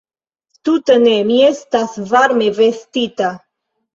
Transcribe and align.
Tute 0.67 0.95
ne, 1.01 1.11
mi 1.27 1.35
estas 1.49 1.93
varme 2.13 2.47
vestita. 2.61 3.29